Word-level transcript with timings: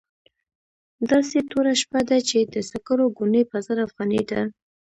داسې 1.11 1.37
توره 1.49 1.73
شپه 1.81 2.01
ده 2.09 2.17
چې 2.29 2.37
د 2.53 2.55
سکرو 2.71 3.05
ګونۍ 3.17 3.43
په 3.51 3.57
زر 3.65 3.77
افغانۍ 3.87 4.21
ده. 4.31 4.41